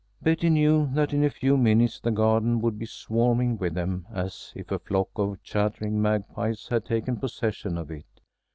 [0.19, 4.51] Betty knew that in a few minutes the garden would be swarming with them as
[4.55, 8.07] if a flock of chattering magpies had taken possession of it.